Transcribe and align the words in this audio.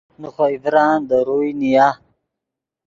نے 0.19 0.27
خوئے 0.35 0.55
ڤران 0.63 0.97
دے 1.09 1.17
روئے 1.27 1.49
نیا 1.59 1.87